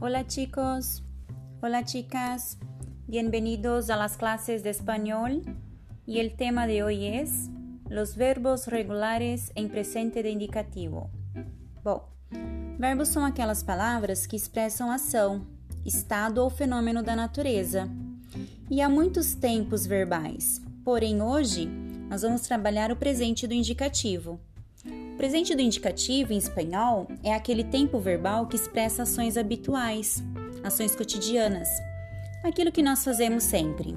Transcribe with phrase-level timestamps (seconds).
[0.00, 1.02] Hola chicos,
[1.60, 2.56] hola chicas,
[3.08, 5.42] bienvenidos a las clases de español
[6.06, 7.50] y el tema de hoy es
[7.88, 11.10] los verbos regulares em presente de indicativo.
[11.82, 12.08] Bom,
[12.78, 15.44] verbos são aquelas palavras que expressam ação,
[15.84, 17.88] estado ou fenômeno da natureza.
[18.70, 21.66] E há muitos tempos verbais, porém hoje
[22.08, 24.38] nós vamos trabalhar o presente do indicativo.
[25.18, 30.22] Presente do indicativo em espanhol é aquele tempo verbal que expressa ações habituais,
[30.62, 31.68] ações cotidianas,
[32.44, 33.96] aquilo que nós fazemos sempre.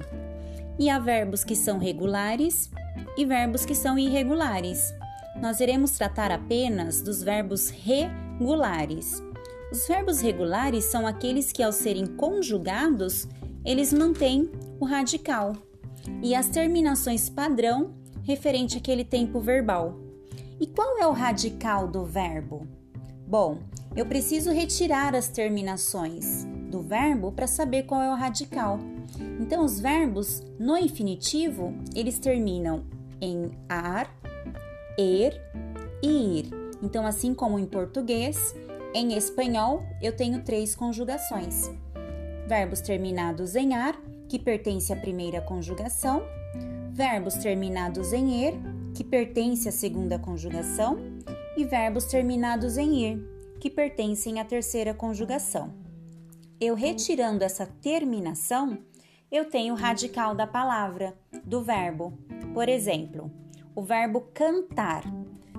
[0.80, 2.68] E há verbos que são regulares
[3.16, 4.92] e verbos que são irregulares.
[5.40, 9.22] Nós iremos tratar apenas dos verbos regulares.
[9.70, 13.28] Os verbos regulares são aqueles que, ao serem conjugados,
[13.64, 15.52] eles mantêm o radical.
[16.20, 17.94] E as terminações padrão
[18.24, 20.11] referente àquele tempo verbal.
[20.62, 22.68] E qual é o radical do verbo?
[23.26, 23.58] Bom,
[23.96, 28.78] eu preciso retirar as terminações do verbo para saber qual é o radical.
[29.40, 32.84] Então, os verbos no infinitivo, eles terminam
[33.20, 34.08] em ar,
[34.96, 35.34] er
[36.00, 36.50] e ir.
[36.80, 38.54] Então, assim como em português,
[38.94, 41.68] em espanhol eu tenho três conjugações.
[42.46, 46.22] Verbos terminados em ar, que pertence à primeira conjugação,
[46.92, 48.54] verbos terminados em er,
[49.02, 50.96] que pertence à segunda conjugação,
[51.56, 55.74] e verbos terminados em ir, que pertencem à terceira conjugação.
[56.60, 58.78] Eu retirando essa terminação,
[59.28, 62.16] eu tenho o radical da palavra, do verbo.
[62.54, 63.28] Por exemplo,
[63.74, 65.02] o verbo cantar.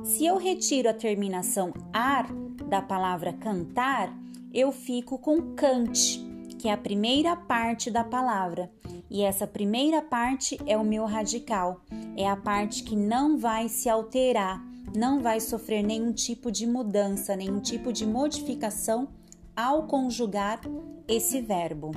[0.06, 2.32] Se eu retiro a terminação ar
[2.70, 4.18] da palavra cantar,
[4.54, 6.26] eu fico com cante,
[6.58, 8.72] que é a primeira parte da palavra.
[9.10, 11.82] E essa primeira parte é o meu radical,
[12.16, 14.64] é a parte que não vai se alterar,
[14.96, 19.08] não vai sofrer nenhum tipo de mudança, nenhum tipo de modificação
[19.56, 20.62] ao conjugar
[21.08, 21.92] esse verbo.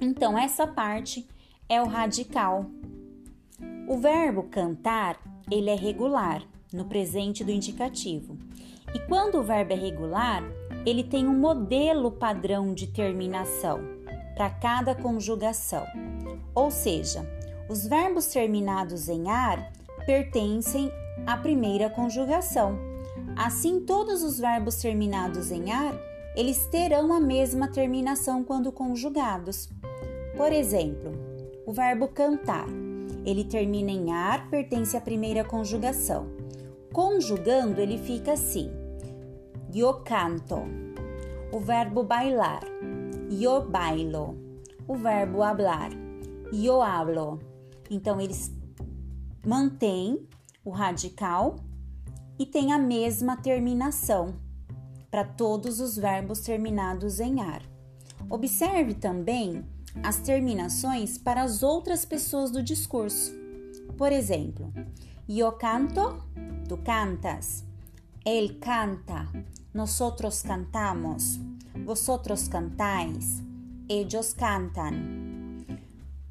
[0.00, 1.28] Então, essa parte
[1.68, 2.66] é o radical.
[3.86, 5.20] O verbo cantar,
[5.50, 6.42] ele é regular
[6.72, 8.38] no presente do indicativo.
[8.94, 10.42] E quando o verbo é regular,
[10.86, 13.80] ele tem um modelo padrão de terminação
[14.34, 15.84] para cada conjugação.
[16.60, 17.26] Ou seja,
[17.70, 19.72] os verbos terminados em ar
[20.04, 20.92] pertencem
[21.26, 22.78] à primeira conjugação.
[23.34, 25.94] Assim, todos os verbos terminados em ar,
[26.36, 29.70] eles terão a mesma terminação quando conjugados.
[30.36, 31.12] Por exemplo,
[31.64, 32.66] o verbo cantar,
[33.24, 36.26] ele termina em ar, pertence à primeira conjugação.
[36.92, 38.70] Conjugando, ele fica assim:
[39.72, 40.58] yo canto.
[41.52, 42.60] O verbo bailar,
[43.30, 44.36] yo bailo.
[44.86, 45.90] O verbo hablar,
[46.52, 47.38] yo hablo.
[47.90, 48.52] Então, eles
[49.46, 50.28] mantêm
[50.64, 51.56] o radical
[52.38, 54.34] e têm a mesma terminação
[55.10, 57.62] para todos os verbos terminados em ar.
[58.28, 59.64] Observe também
[60.02, 63.32] as terminações para as outras pessoas do discurso.
[63.96, 64.72] Por exemplo,
[65.28, 66.22] yo canto,
[66.68, 67.64] tu cantas.
[68.24, 69.26] Él canta,
[69.74, 71.40] nosotros cantamos.
[71.84, 73.42] Vosotros cantáis,
[73.88, 75.19] ellos cantan.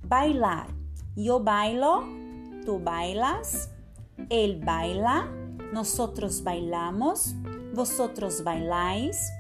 [0.10, 0.66] Bailar,
[1.16, 2.02] yo bailo,
[2.66, 3.70] tú bailas.
[4.32, 5.28] Él baila,
[5.72, 7.36] nosotros bailamos.
[7.76, 9.32] Vosotros bailáis,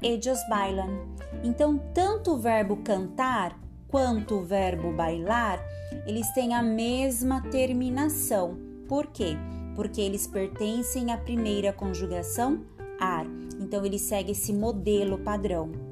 [0.00, 1.14] ellos bailan.
[1.42, 3.54] Então, tanto o verbo cantar
[3.86, 5.62] quanto o verbo bailar,
[6.06, 8.56] eles têm a mesma terminação.
[8.88, 9.36] Por quê?
[9.76, 12.64] Porque eles pertencem à primeira conjugação
[12.98, 13.26] ar.
[13.60, 15.83] Então, ele segue esse modelo padrão.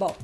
[0.00, 0.16] Bom,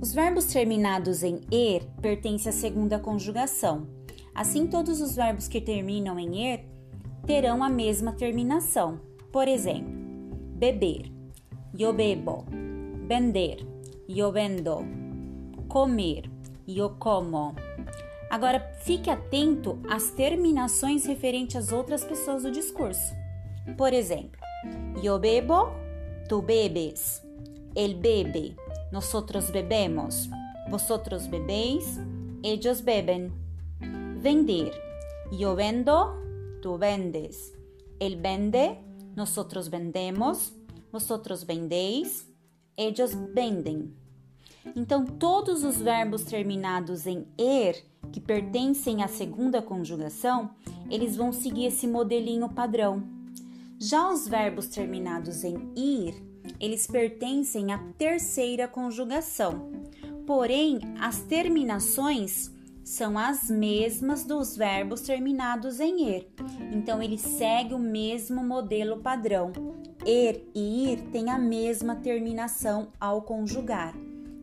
[0.00, 3.86] os verbos terminados em er pertencem à segunda conjugação.
[4.34, 6.64] Assim, todos os verbos que terminam em er
[7.26, 8.98] terão a mesma terminação.
[9.30, 9.92] Por exemplo,
[10.54, 11.12] beber,
[11.78, 12.46] yo bebo,
[13.06, 13.58] vender,
[14.08, 14.78] yo vendo,
[15.68, 16.30] comer,
[16.66, 17.54] yo como.
[18.30, 23.14] Agora, fique atento às terminações referentes às outras pessoas do discurso.
[23.76, 24.40] Por exemplo,
[25.02, 25.68] yo bebo,
[26.30, 27.22] tu bebes,
[27.74, 28.56] él bebe,
[28.92, 30.28] nosotros bebemos,
[30.70, 31.98] vosotros bebéis,
[32.42, 33.32] ellos beben.
[34.20, 34.72] Vender,
[35.30, 36.14] yo vendo,
[36.62, 37.52] tu vendes,
[38.00, 38.78] él vende,
[39.14, 40.52] nosotros vendemos,
[40.90, 42.26] vosotros vendéis,
[42.76, 43.94] ellos vendem.
[44.74, 50.50] Então, todos os verbos terminados em er, que pertencem à segunda conjugação,
[50.90, 53.02] eles vão seguir esse modelinho padrão.
[53.78, 56.14] Já os verbos terminados em ir,
[56.60, 59.70] eles pertencem à terceira conjugação.
[60.26, 62.50] Porém, as terminações
[62.82, 66.28] são as mesmas dos verbos terminados em er.
[66.72, 69.52] Então, ele segue o mesmo modelo padrão.
[70.04, 73.92] er e ir têm a mesma terminação ao conjugar.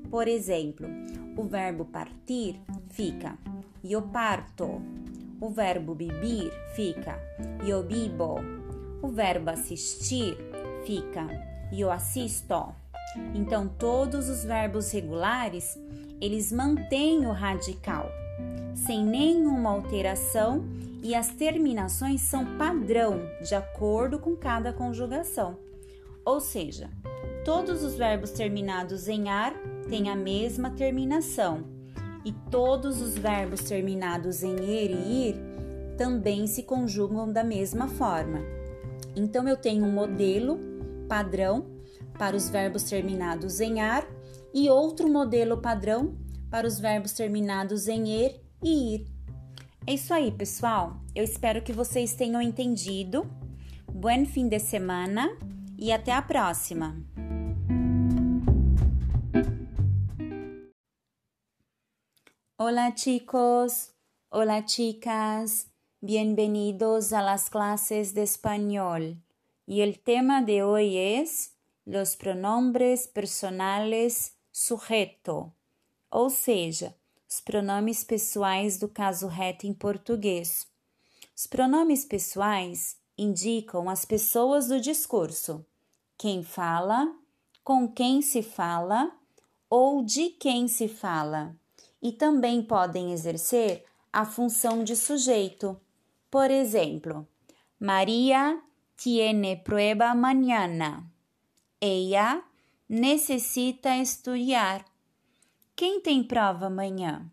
[0.10, 0.88] Por exemplo,
[1.38, 2.60] o verbo partir
[2.90, 3.38] fica
[3.84, 4.82] io parto.
[5.42, 7.20] O verbo bibir fica
[7.66, 8.36] io bibo.
[9.02, 10.38] O verbo assistir
[10.86, 12.74] fica io assisto.
[13.34, 15.78] Então, todos os verbos regulares,
[16.22, 18.10] eles mantêm o radical,
[18.76, 20.64] sem nenhuma alteração,
[21.02, 25.58] e as terminações são padrão, de acordo com cada conjugação.
[26.24, 26.90] Ou seja,
[27.44, 29.54] todos os verbos terminados em ar
[29.90, 31.66] têm a mesma terminação,
[32.24, 35.36] e todos os verbos terminados em er e ir
[35.98, 38.40] também se conjugam da mesma forma.
[39.16, 40.73] Então eu tenho um modelo
[41.08, 41.66] padrão
[42.18, 44.08] para os verbos terminados em ar
[44.54, 46.18] e outro modelo padrão
[46.50, 49.08] para os verbos terminados em er e ir.
[49.86, 51.02] É isso aí, pessoal.
[51.14, 53.30] Eu espero que vocês tenham entendido.
[53.92, 55.30] Buen fim de semana
[55.78, 56.96] e até a próxima!
[62.56, 63.92] Hola chicos,
[64.32, 65.68] hola chicas,
[66.02, 69.18] bienvenidos a las clases de español.
[69.66, 71.54] Y el tema de hoy es
[71.86, 75.54] los pronombres personales sujeto,
[76.12, 76.96] ou seja,
[77.30, 80.68] os pronomes pessoais do caso reto em português.
[81.36, 85.66] Os pronomes pessoais indicam as pessoas do discurso,
[86.18, 87.12] quem fala,
[87.64, 89.12] com quem se fala
[89.70, 91.56] ou de quem se fala
[92.02, 95.80] e também podem exercer a função de sujeito.
[96.30, 97.26] Por exemplo,
[97.80, 98.62] Maria
[99.04, 101.12] tiene prueba mañana.
[101.82, 102.46] Ella
[102.88, 104.86] necessita estudar.
[105.76, 107.30] Quem tem prova amanhã?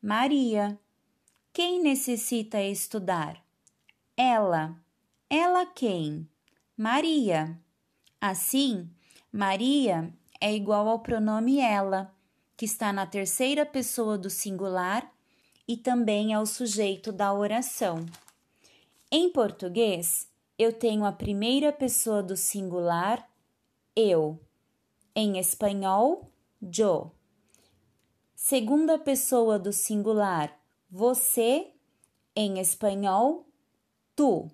[0.00, 0.78] Maria.
[1.52, 3.42] Quem necessita estudar?
[4.16, 4.76] Ela.
[5.28, 6.28] Ela quem?
[6.76, 7.58] Maria.
[8.20, 8.88] Assim,
[9.32, 12.14] Maria é igual ao pronome ela
[12.56, 15.12] que está na terceira pessoa do singular
[15.66, 18.06] e também é o sujeito da oração.
[19.10, 20.28] Em português,
[20.58, 23.30] eu tenho a primeira pessoa do singular,
[23.94, 24.40] eu.
[25.14, 27.12] Em espanhol, yo.
[28.34, 30.58] Segunda pessoa do singular,
[30.90, 31.72] você.
[32.34, 33.46] Em espanhol,
[34.16, 34.50] tu.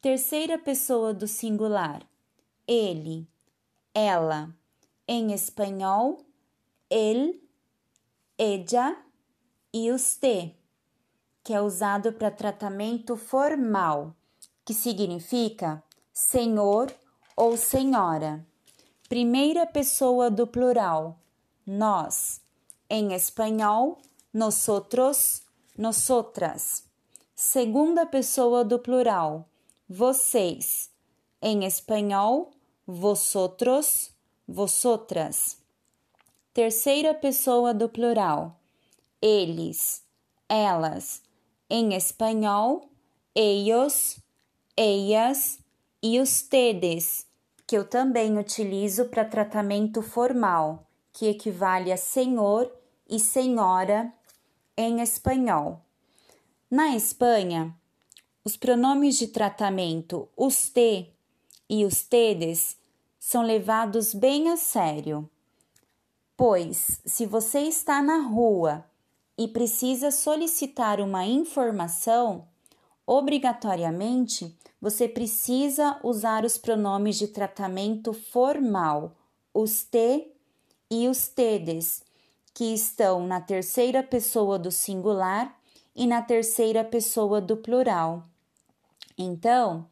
[0.00, 2.06] Terceira pessoa do singular,
[2.66, 3.26] ele,
[3.94, 4.54] ela.
[5.06, 6.24] Em espanhol,
[6.90, 7.42] ele,
[8.38, 8.96] ella
[9.72, 10.54] e usted,
[11.42, 14.14] que é usado para tratamento formal,
[14.64, 15.82] que significa
[16.12, 16.92] senhor
[17.36, 18.46] ou senhora.
[19.08, 21.18] Primeira pessoa do plural,
[21.66, 22.40] nós.
[22.88, 23.98] Em espanhol,
[24.32, 25.42] nosotros,
[25.76, 26.84] nosotras.
[27.34, 29.48] Segunda pessoa do plural,
[29.88, 30.90] vocês.
[31.42, 32.52] Em espanhol,
[32.86, 34.10] vosotros,
[34.46, 35.58] vosotras.
[36.52, 38.58] Terceira pessoa do plural.
[39.20, 40.04] Eles,
[40.48, 41.22] elas.
[41.68, 42.88] Em espanhol,
[43.34, 44.18] ellos,
[44.76, 45.58] ellas
[46.02, 47.26] e ustedes,
[47.66, 52.70] que eu também utilizo para tratamento formal, que equivale a senhor
[53.08, 54.12] e senhora
[54.76, 55.80] em espanhol.
[56.70, 57.74] Na Espanha,
[58.44, 61.06] os pronomes de tratamento usted
[61.68, 62.76] e ustedes
[63.18, 65.30] são levados bem a sério.
[66.36, 68.84] Pois, se você está na rua
[69.38, 72.46] e precisa solicitar uma informação,
[73.06, 74.54] obrigatoriamente
[74.84, 79.16] você precisa usar os pronomes de tratamento formal,
[79.54, 80.30] os te
[80.90, 82.02] e os tedes,
[82.52, 85.58] que estão na terceira pessoa do singular
[85.96, 88.24] e na terceira pessoa do plural.
[89.16, 89.86] Então,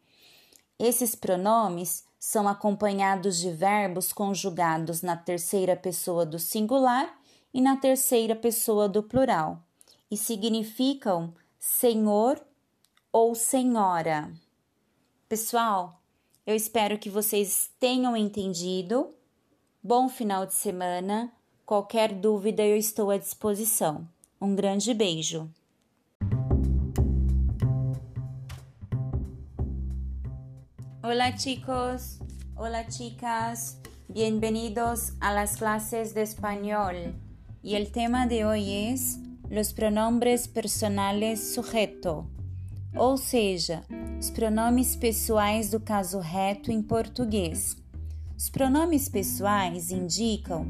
[0.78, 7.18] esses pronomes são acompanhados de verbos conjugados na terceira pessoa do singular
[7.54, 9.58] e na terceira pessoa do plural
[10.10, 12.38] e significam senhor
[13.10, 14.30] ou senhora.
[15.32, 15.98] Pessoal,
[16.46, 19.14] eu espero que vocês tenham entendido.
[19.82, 21.32] Bom final de semana.
[21.64, 24.06] Qualquer dúvida eu estou à disposição.
[24.38, 25.48] Um grande beijo.
[31.02, 32.18] Hola chicos,
[32.54, 37.14] hola chicas, bienvenidos a las clases de español.
[37.64, 42.26] Y el tema de hoy es los pronombres personales sujeto,
[42.94, 43.82] ou seja,
[44.18, 47.76] os pronomes pessoais do caso reto em português.
[48.36, 50.66] Os pronomes pessoais indicam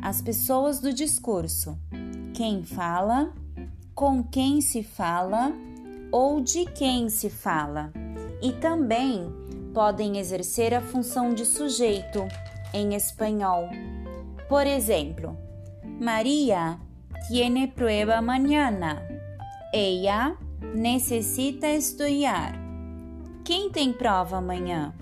[0.00, 1.78] as pessoas do discurso,
[2.34, 3.32] quem fala,
[3.94, 5.52] com quem se fala
[6.12, 7.92] ou de quem se fala,
[8.42, 9.32] e também
[9.72, 12.26] podem exercer a função de sujeito
[12.72, 13.68] em espanhol.
[14.48, 15.36] Por exemplo,
[16.00, 16.78] Maria
[17.26, 19.02] tiene prueba mañana.
[19.72, 20.36] Ella
[20.74, 22.54] necessita estudar.
[23.44, 24.94] Quem tem prova amanhã?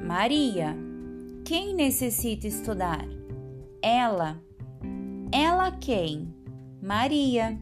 [0.00, 0.76] Maria.
[1.44, 3.06] Quem necessita estudar?
[3.82, 4.40] Ela.
[5.30, 6.34] Ela quem?
[6.82, 7.58] Maria.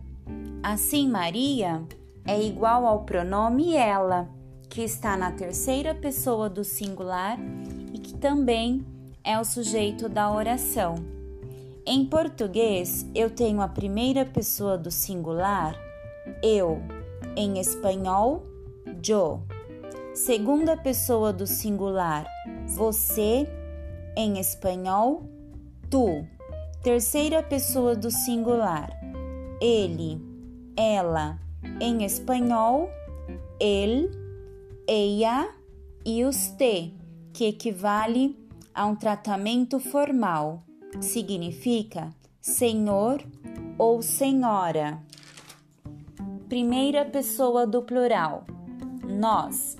[0.63, 1.83] Assim, Maria
[2.25, 4.29] é igual ao pronome ela,
[4.69, 7.39] que está na terceira pessoa do singular
[7.93, 8.87] e que também
[9.25, 10.95] é o sujeito da oração.
[11.85, 15.77] Em português, eu tenho a primeira pessoa do singular,
[16.43, 16.81] eu.
[17.35, 18.45] Em espanhol,
[19.03, 19.41] yo.
[20.15, 22.27] Segunda pessoa do singular,
[22.67, 23.49] você.
[24.15, 25.23] Em espanhol,
[25.89, 26.27] tu.
[26.83, 28.91] Terceira pessoa do singular,
[29.61, 30.21] ele,
[30.77, 31.39] ela.
[31.81, 32.91] Em espanhol,
[33.59, 34.11] el,
[34.87, 35.49] ella
[36.05, 36.93] e usted,
[37.33, 38.37] que equivale
[38.75, 40.63] a um tratamento formal.
[41.01, 43.25] Significa senhor
[43.79, 45.01] ou senhora.
[46.53, 48.45] Primeira pessoa do plural,
[49.09, 49.75] nós.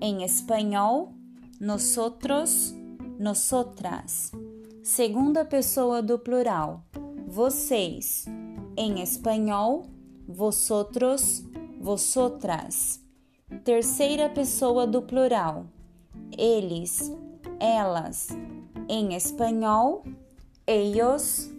[0.00, 1.12] Em espanhol,
[1.60, 2.72] nosotros,
[3.18, 4.30] nosotras.
[4.84, 6.84] Segunda pessoa do plural,
[7.26, 8.26] vocês.
[8.76, 9.86] Em espanhol,
[10.28, 11.42] vosotros,
[11.80, 13.02] vosotras.
[13.64, 15.66] Terceira pessoa do plural,
[16.38, 17.10] eles,
[17.58, 18.28] elas.
[18.88, 20.04] Em espanhol,
[20.64, 21.50] ellos,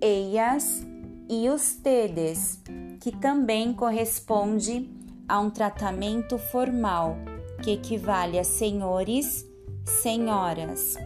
[0.00, 0.84] ellas
[1.28, 2.60] e ustedes,
[3.00, 4.90] que também corresponde
[5.28, 7.16] a um tratamento formal
[7.62, 9.46] que equivale a senhores,
[10.02, 10.96] senhoras.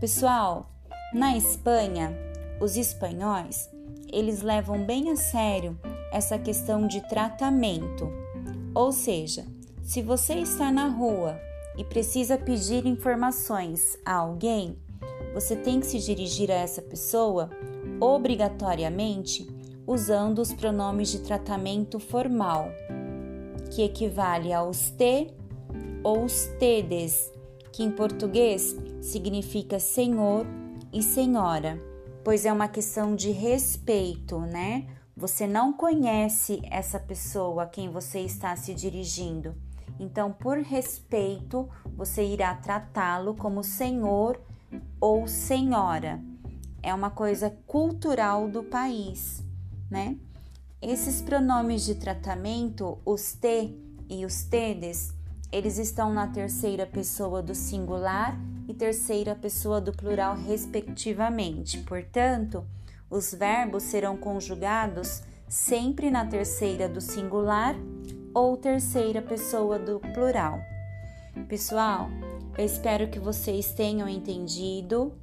[0.00, 0.70] Pessoal,
[1.12, 2.16] na Espanha,
[2.60, 3.70] os espanhóis,
[4.12, 5.78] eles levam bem a sério
[6.12, 8.08] essa questão de tratamento.
[8.74, 9.46] Ou seja,
[9.82, 11.38] se você está na rua
[11.76, 14.78] e precisa pedir informações a alguém,
[15.32, 17.50] você tem que se dirigir a essa pessoa
[18.04, 19.48] obrigatoriamente
[19.86, 22.68] usando os pronomes de tratamento formal,
[23.70, 25.32] que equivale a te
[26.02, 27.32] ou ustedes,
[27.72, 30.46] que em português significa senhor
[30.92, 31.80] e senhora,
[32.22, 34.86] pois é uma questão de respeito, né?
[35.16, 39.54] Você não conhece essa pessoa a quem você está se dirigindo.
[39.98, 44.40] Então, por respeito, você irá tratá-lo como senhor
[45.00, 46.20] ou senhora.
[46.86, 49.42] É uma coisa cultural do país,
[49.90, 50.18] né?
[50.82, 53.74] Esses pronomes de tratamento, os te
[54.06, 55.14] e os tedes,
[55.50, 58.38] eles estão na terceira pessoa do singular
[58.68, 61.78] e terceira pessoa do plural, respectivamente.
[61.78, 62.66] Portanto,
[63.08, 67.74] os verbos serão conjugados sempre na terceira do singular
[68.34, 70.60] ou terceira pessoa do plural.
[71.48, 72.10] Pessoal,
[72.58, 75.14] eu espero que vocês tenham entendido.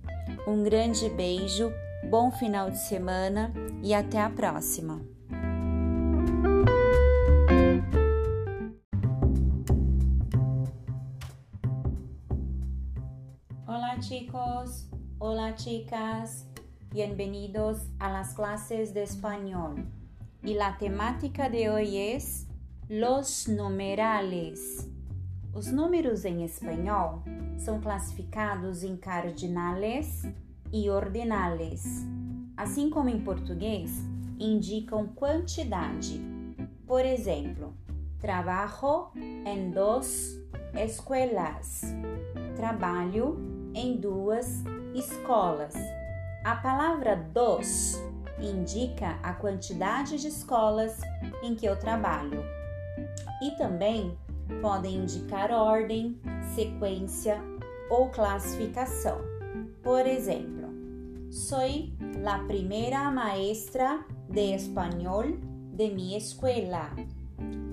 [0.48, 1.72] Um grande beijo,
[2.10, 5.01] bom final de semana e até a próxima!
[13.68, 16.48] Hola chicos, hola chicas,
[16.90, 19.86] bienvenidos a las clases de español.
[20.44, 22.48] Y la temática de hoy es
[22.90, 24.90] los numerales.
[25.54, 27.24] Os números em espanhol
[27.62, 30.24] são classificados em cardinales
[30.74, 32.06] e ordinales.
[32.58, 33.91] Assim como em português,
[34.39, 36.20] indicam quantidade.
[36.88, 37.74] Por exemplo,
[38.20, 40.39] trabajo en dos
[40.74, 41.82] escuelas.
[42.56, 43.38] Trabalho
[43.75, 44.63] em duas
[44.96, 45.75] escolas.
[46.44, 48.01] A palavra dos
[48.39, 51.00] indica a quantidade de escolas
[51.44, 52.44] em que eu trabalho.
[53.44, 54.18] E também
[54.62, 56.20] podem indicar ordem,
[56.56, 57.50] sequência
[57.91, 59.17] ou classificação.
[59.83, 60.69] Por exemplo,
[61.29, 65.38] soy la primera maestra de espanhol
[65.74, 66.89] de mi escuela.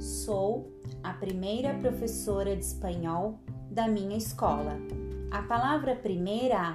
[0.01, 0.73] Sou
[1.05, 3.39] a primeira professora de espanhol
[3.71, 4.77] da minha escola.
[5.31, 6.75] A palavra primeira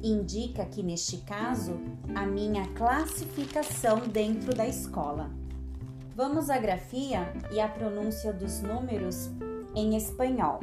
[0.00, 1.80] indica que, neste caso,
[2.14, 5.28] a minha classificação dentro da escola.
[6.14, 9.28] Vamos à grafia e à pronúncia dos números
[9.74, 10.60] em espanhol.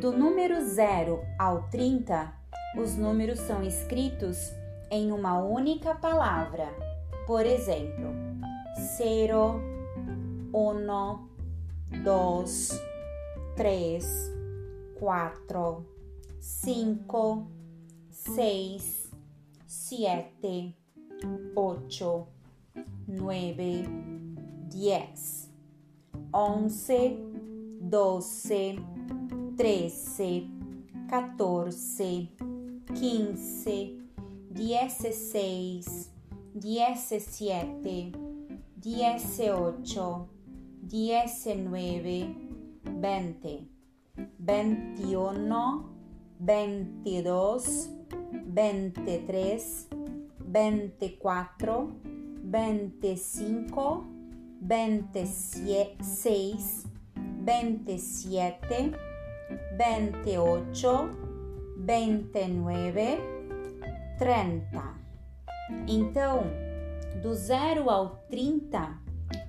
[0.00, 2.32] Do número 0 ao 30,
[2.80, 4.52] os números são escritos
[4.92, 6.68] em uma única palavra.
[7.26, 8.14] Por exemplo,
[8.96, 9.60] 0,
[10.54, 12.82] 1, 2,
[13.56, 14.32] 3,
[15.00, 15.86] 4,
[16.38, 17.50] 5,
[18.08, 19.12] 6,
[19.66, 20.76] 7,
[21.56, 22.28] 8,
[23.08, 23.84] 9,
[24.68, 25.50] diez,
[26.32, 27.18] once,
[27.80, 28.78] doce,
[29.58, 30.46] treze,
[31.10, 32.30] 14,
[32.94, 33.98] 15,
[34.54, 36.10] 16,
[36.54, 38.12] 17,
[38.80, 40.28] 18,
[40.82, 42.36] 19,
[42.84, 43.68] 20,
[44.38, 45.84] 21,
[46.38, 47.90] 22,
[48.46, 49.88] 23,
[50.38, 51.88] 24,
[52.44, 54.04] 25,
[54.60, 56.86] 26,
[57.44, 59.07] 27,
[59.78, 61.10] 28,
[61.76, 63.20] 29,
[64.18, 64.98] 30.
[65.86, 66.42] Então,
[67.22, 68.98] do 0 ao 30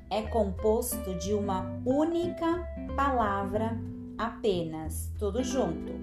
[0.08, 2.64] é composto de uma única
[2.96, 3.76] palavra
[4.20, 5.94] apenas, tudo junto.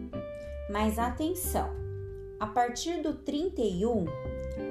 [0.73, 1.71] Mas atenção,
[2.41, 4.07] a partir do 31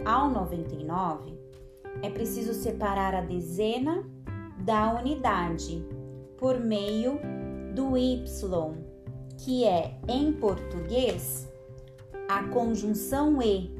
[0.03, 1.33] ao 99
[2.03, 4.03] é preciso separar a dezena
[4.57, 5.81] da unidade
[6.37, 7.21] por meio
[7.73, 8.84] do Y,
[9.37, 11.47] que é em português
[12.29, 13.73] a conjunção E.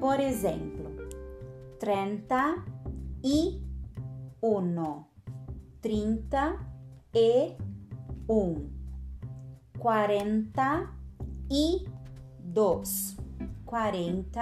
[0.00, 0.90] Por exemplo,
[1.78, 2.64] 30
[3.24, 3.60] e
[4.42, 5.04] 1,
[5.80, 6.58] 30
[7.14, 7.56] e
[8.28, 8.70] 1,
[9.78, 10.90] 40
[11.50, 11.86] e
[12.40, 13.16] 2,
[13.64, 14.40] 40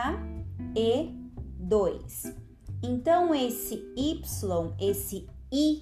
[0.77, 1.15] e
[1.59, 2.37] 2.
[2.83, 5.81] Então, esse Y, esse I,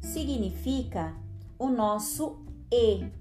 [0.00, 1.14] significa
[1.58, 2.38] o nosso
[2.72, 3.19] E.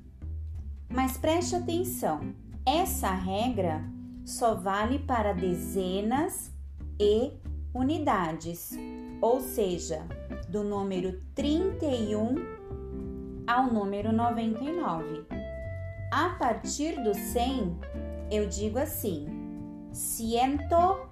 [0.92, 2.34] Mas preste atenção,
[2.66, 3.84] essa regra
[4.26, 6.52] só vale para dezenas
[7.00, 7.32] e
[7.74, 8.72] unidades,
[9.22, 10.02] ou seja,
[10.50, 12.36] do número 31
[13.46, 15.26] ao número 99.
[16.12, 17.78] A partir do 100,
[18.32, 19.28] eu digo assim:
[19.92, 21.08] ciento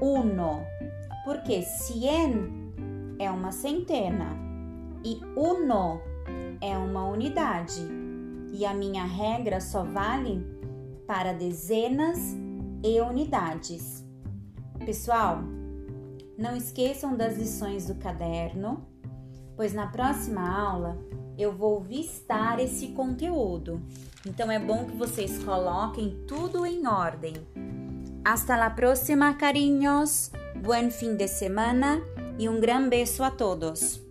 [0.00, 0.60] uno,
[1.24, 2.66] porque cien
[3.18, 4.36] é uma centena
[5.02, 6.00] e uno
[6.60, 8.05] é uma unidade.
[8.58, 10.42] E a minha regra só vale
[11.06, 12.18] para dezenas
[12.82, 14.02] e unidades.
[14.82, 15.40] Pessoal,
[16.38, 18.88] não esqueçam das lições do caderno,
[19.54, 20.96] pois na próxima aula
[21.36, 23.82] eu vou vistar esse conteúdo.
[24.26, 27.34] Então é bom que vocês coloquem tudo em ordem.
[28.24, 30.32] Hasta la próxima, carinhos.
[30.64, 32.00] Buen fim de semana
[32.38, 34.05] e um grande beijo a todos.